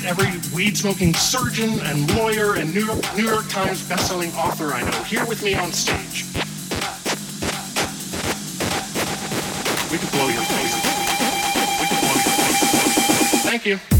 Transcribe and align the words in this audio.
get 0.00 0.04
every 0.06 0.26
weed 0.52 0.76
smoking 0.76 1.14
surgeon 1.14 1.78
and 1.82 2.12
lawyer 2.16 2.56
and 2.56 2.74
New 2.74 2.84
York, 2.84 3.16
New 3.16 3.28
York 3.28 3.48
Times 3.48 3.80
bestselling 3.88 4.34
author 4.34 4.72
I 4.72 4.82
know 4.82 5.04
here 5.04 5.24
with 5.24 5.44
me 5.44 5.54
on 5.54 5.72
stage, 5.72 6.24
we 9.92 9.98
could 9.98 10.10
blow 10.10 10.26
your 10.26 10.42
face. 10.42 10.74
We 11.78 11.86
could 11.86 12.00
blow 12.00 12.12
your 12.12 12.24
face. 12.24 13.42
Thank 13.44 13.66
you. 13.66 13.93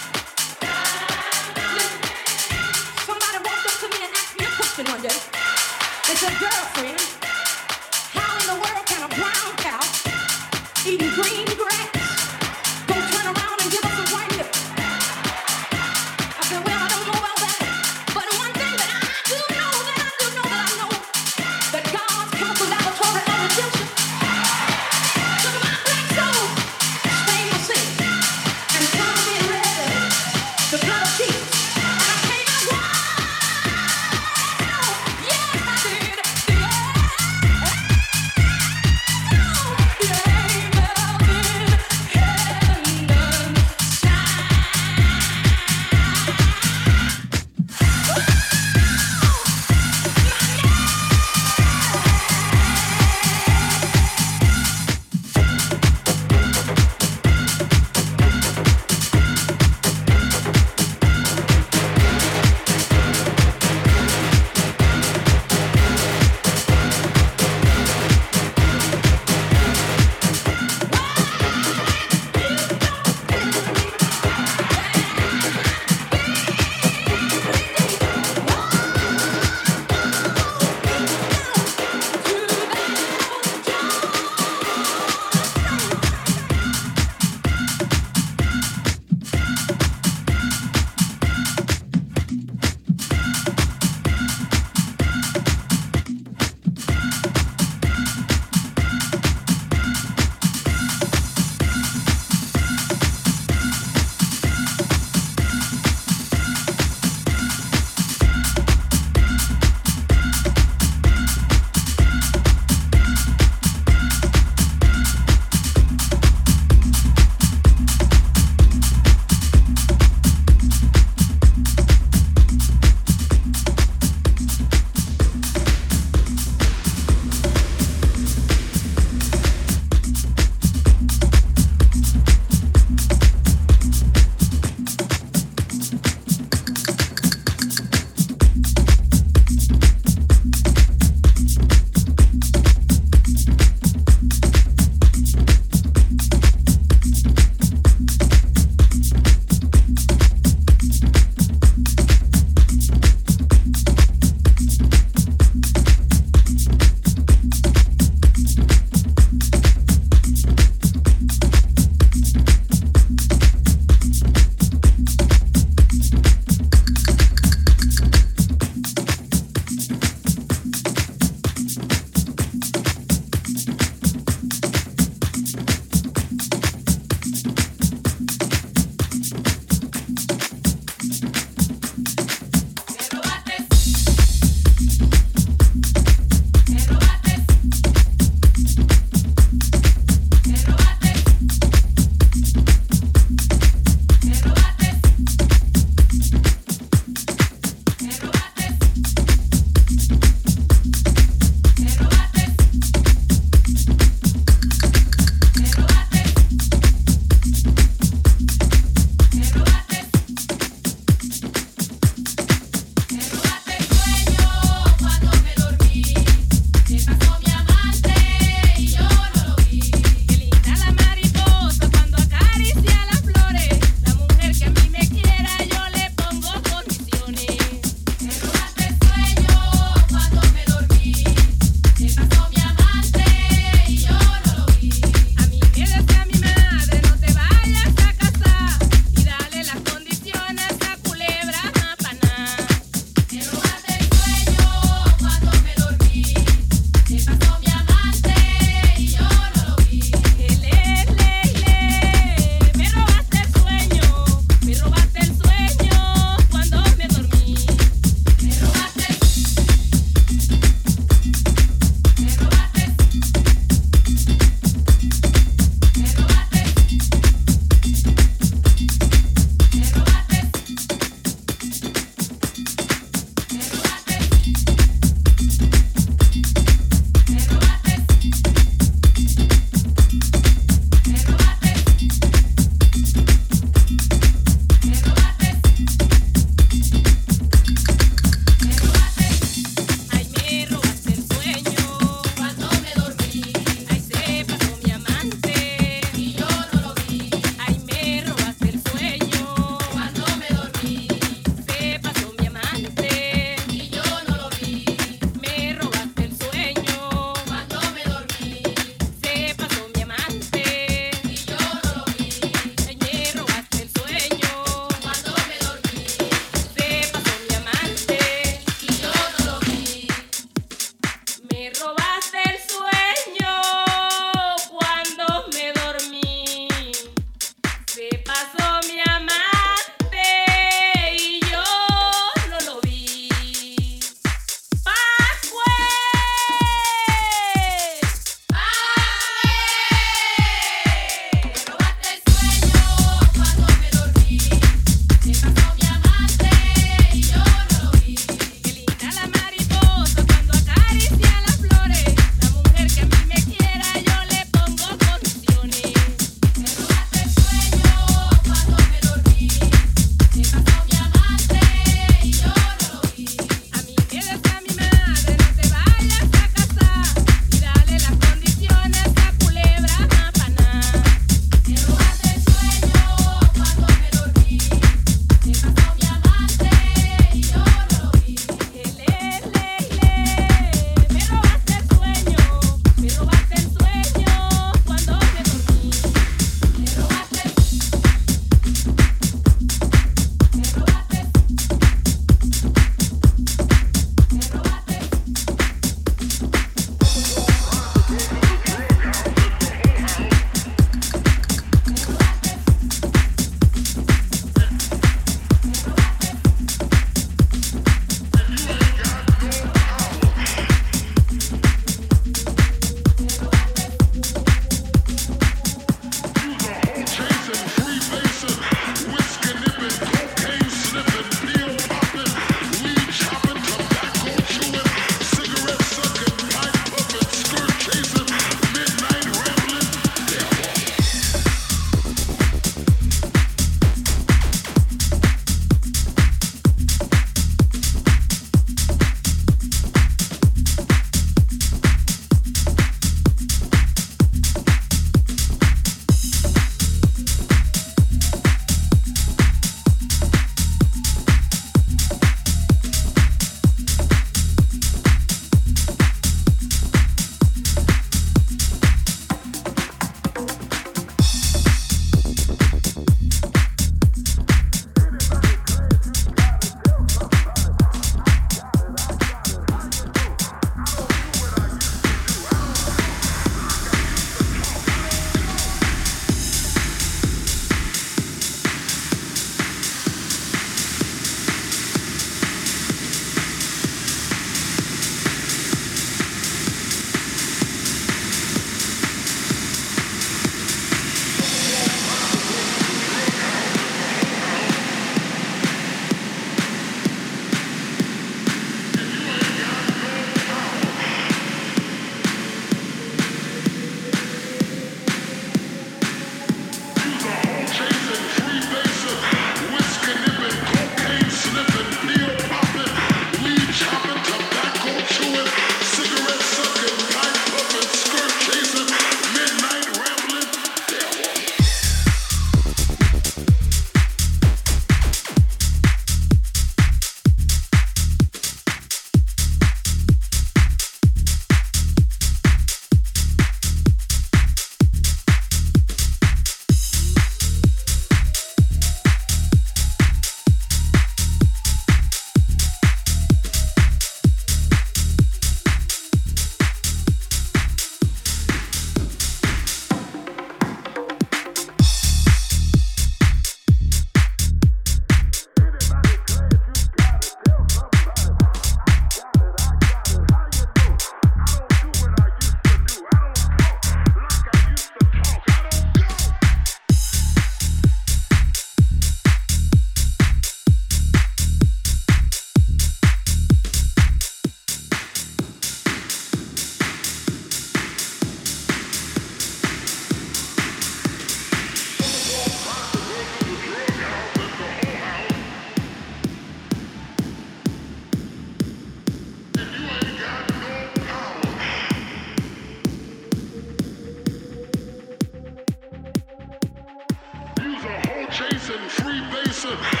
Listen. 599.63 600.00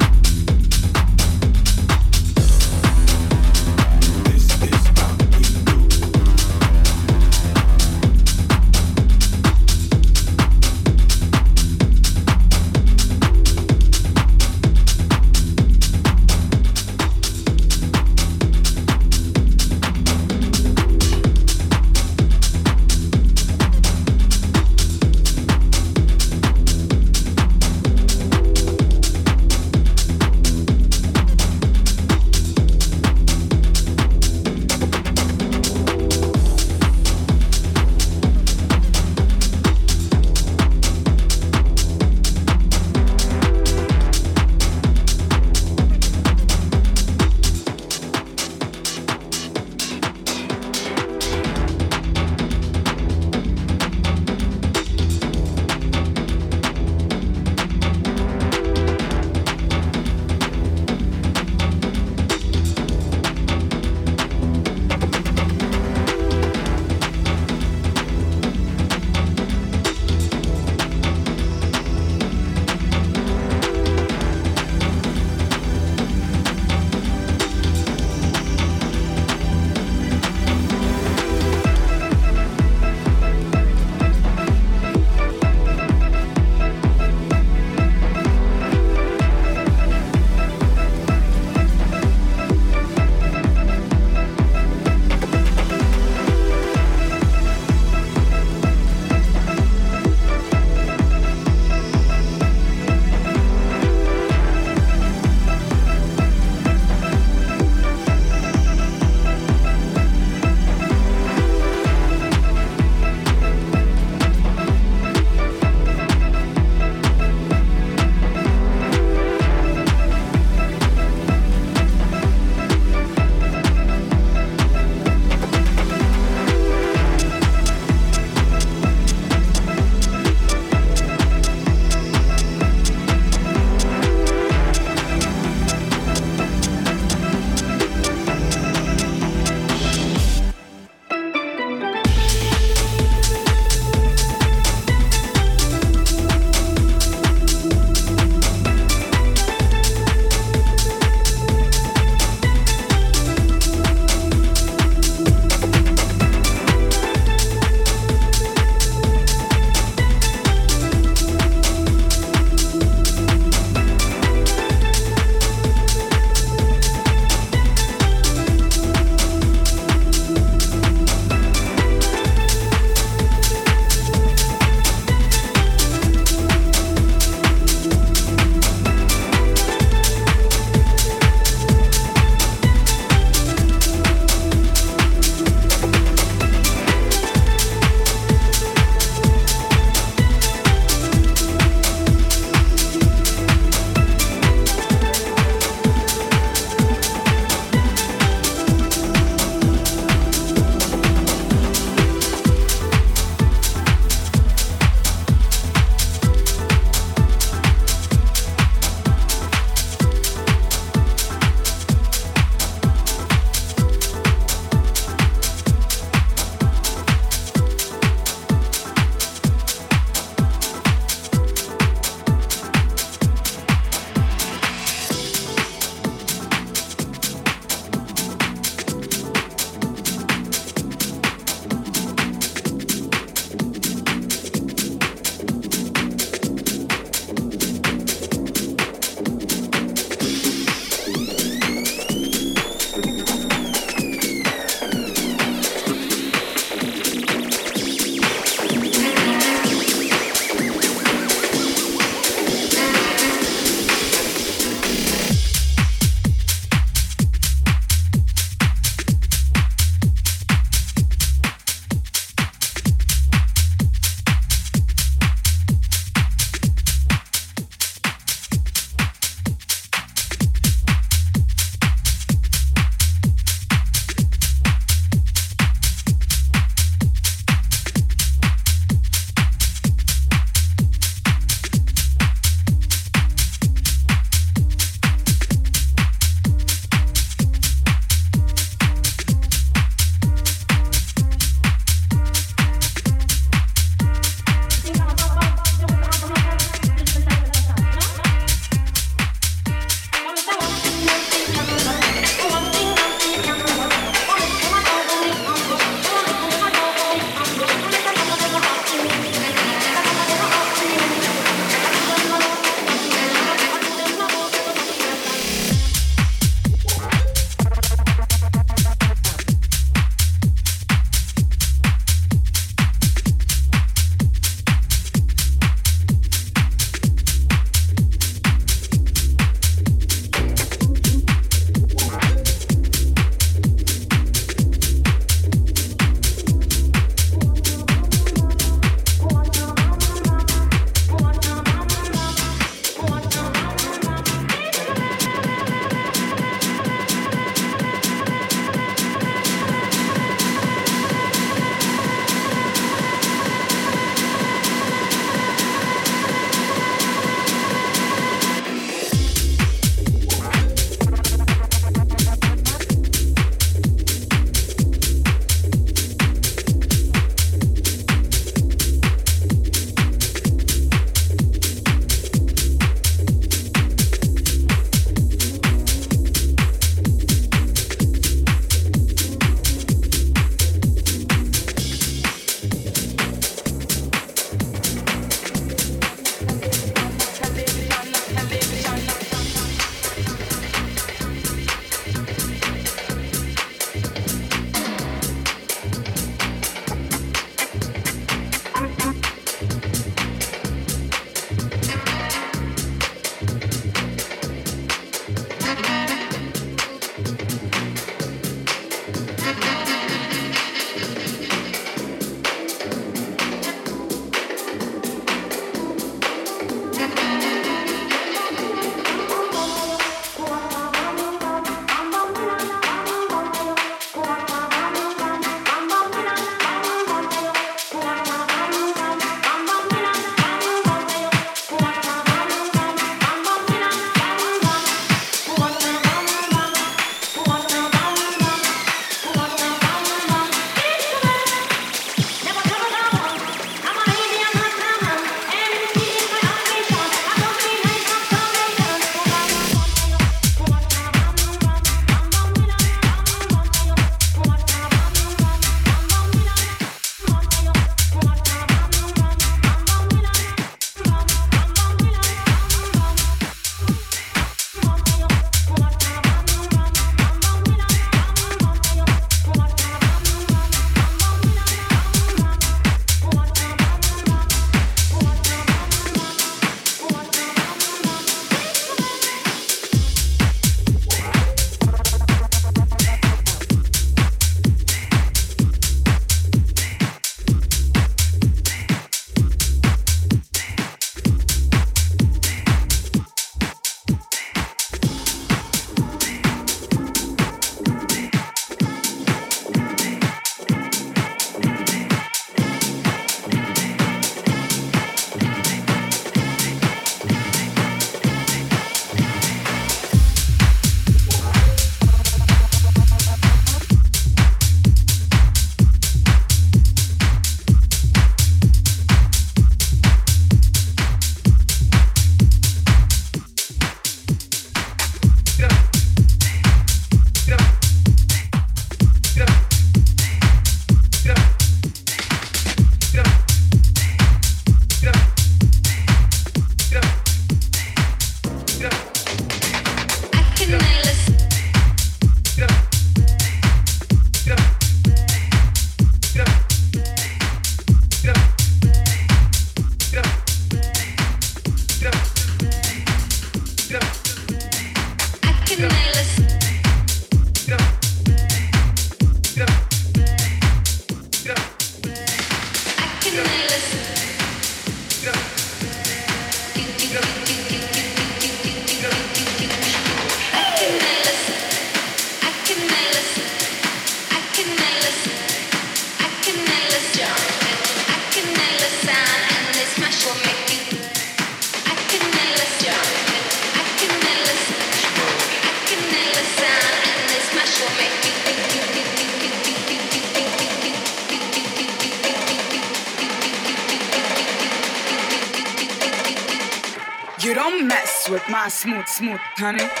Smooth, 599.21 599.39
honey. 599.57 600.00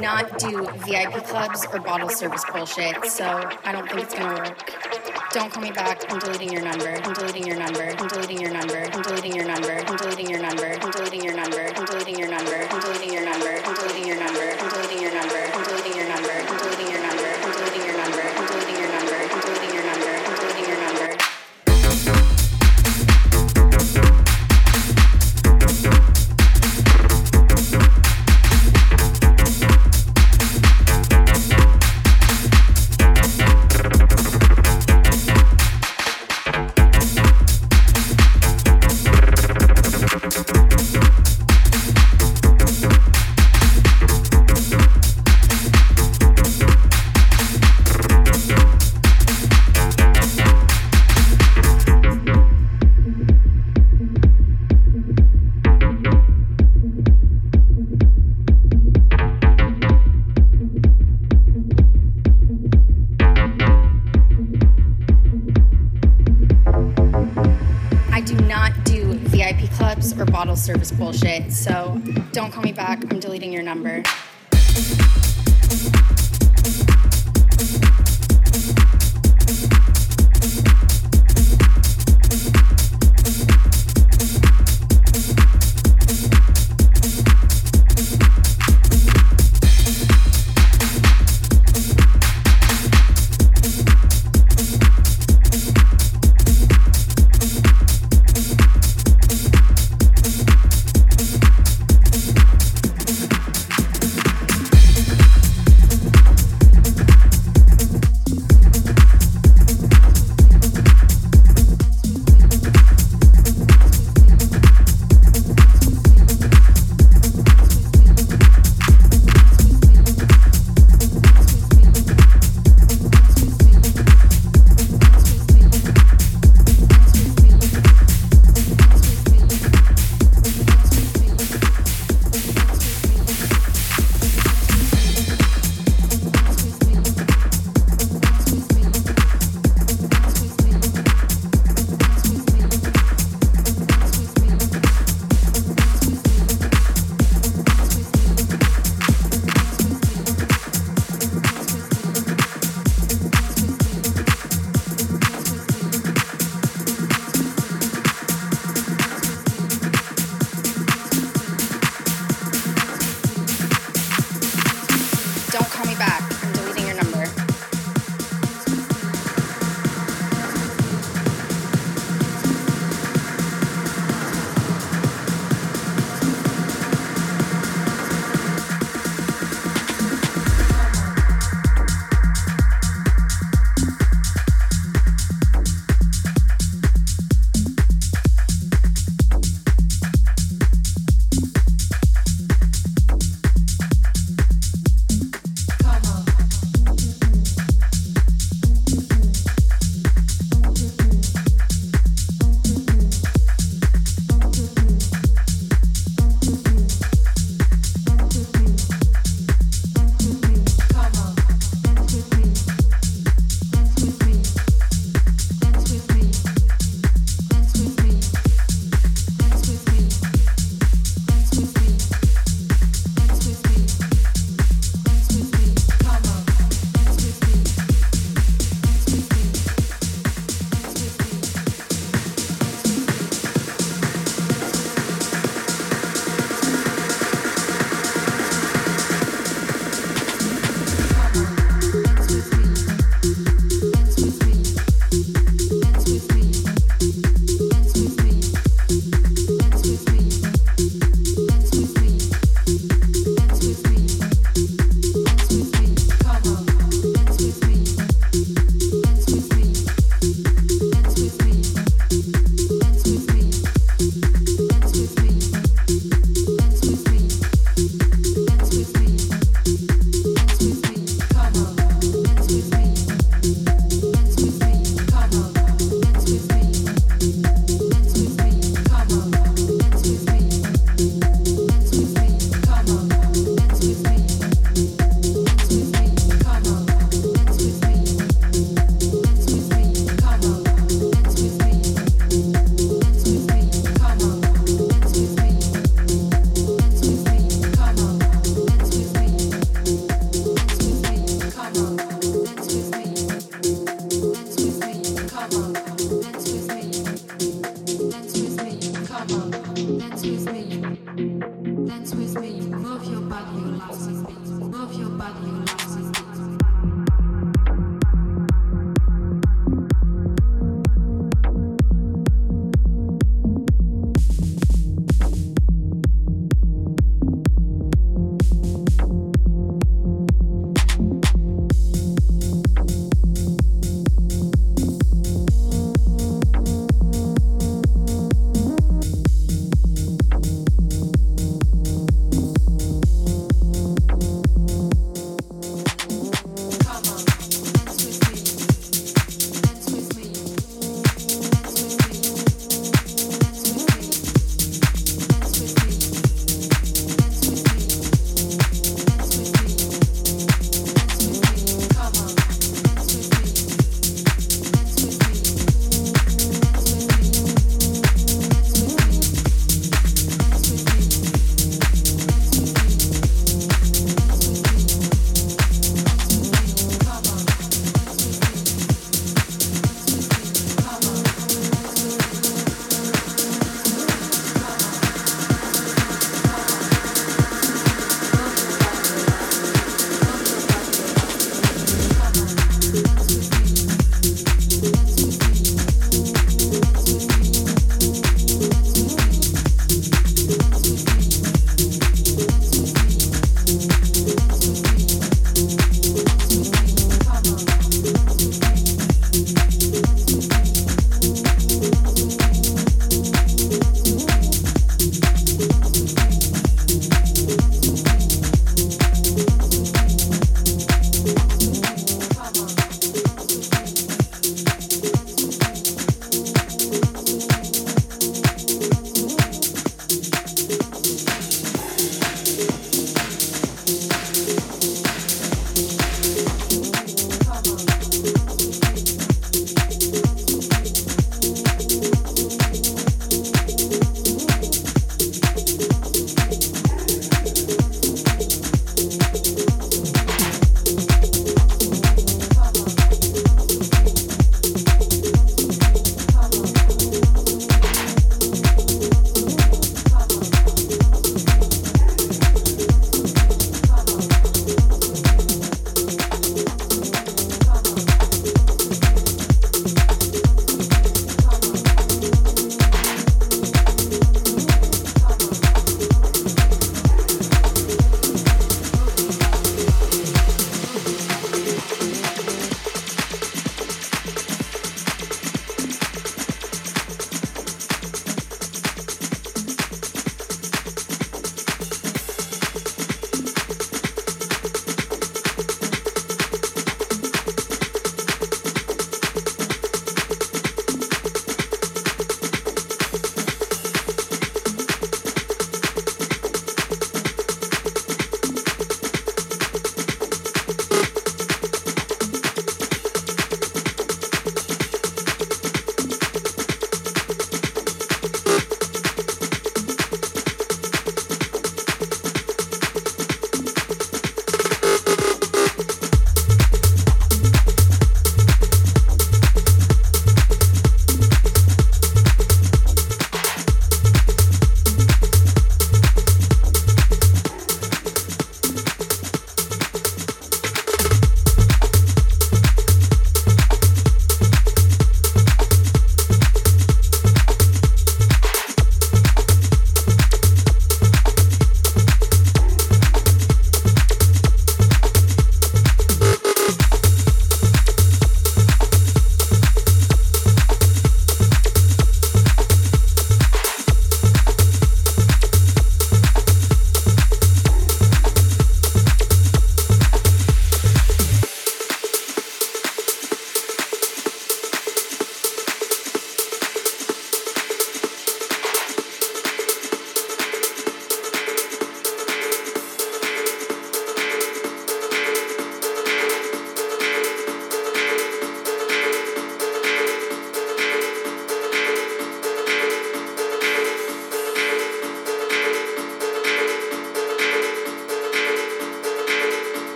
not 0.00 0.38
do 0.38 0.66
VIP 0.86 1.24
clubs 1.24 1.66
or 1.72 1.80
bottle 1.80 2.08
service 2.08 2.44
bullshit, 2.52 3.04
so 3.06 3.26
I 3.64 3.72
don't 3.72 3.88
think 3.88 4.02
it's 4.02 4.14
gonna 4.14 4.34
work. 4.34 4.74
Don't 5.32 5.52
call 5.52 5.62
me 5.62 5.72
back. 5.72 6.00
I'm 6.10 6.18
deleting 6.20 6.52
your 6.52 6.62
number. 6.62 6.88
I'm 6.88 7.12
deleting 7.14 7.46
your 7.46 7.56
number. 7.56 7.82
I'm 7.82 8.08
deleting 8.08 8.40
your 8.40 8.50
number. 8.50 8.76
I'm 8.92 9.02
deleting 9.02 9.34
your 9.34 9.44
number. 9.44 9.80
I'm 9.84 9.96
deleting 9.96 10.30
your 10.30 10.38
number. 10.38 10.78
I'm 10.80 10.90
deleting 10.90 11.24
your 11.24 11.34
number. 11.34 11.72
I'm 11.76 11.84
deleting 11.84 12.18
your 12.18 12.28
number. 12.28 12.87